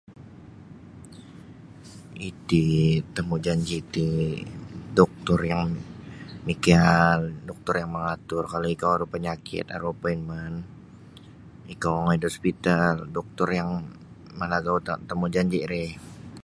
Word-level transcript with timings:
Iti 2.29 2.65
temujanji 3.15 3.77
ti 3.93 4.07
doktor 4.99 5.39
yang 5.53 5.69
mikiaal 6.47 7.19
doktor 7.49 7.73
yang 7.81 7.91
mangatur 7.95 8.43
kalau 8.51 8.67
ikou 8.75 8.89
aru 8.95 9.05
panyakit 9.15 9.65
aru 9.75 9.87
appointmen 9.93 10.53
ikou 11.73 11.91
ongoi 11.99 12.17
da 12.21 12.27
hospital 12.31 12.93
doktor 13.17 13.49
yang 13.59 13.71
malagau 14.39 14.77
da 14.87 14.93
temujanji 15.09 15.59
ri. 15.71 15.85